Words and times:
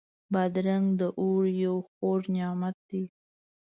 بادرنګ 0.33 0.87
د 0.99 1.01
اوړي 1.19 1.53
یو 1.65 1.75
خوږ 1.91 2.21
نعمت 2.35 2.75
دی. 2.89 3.03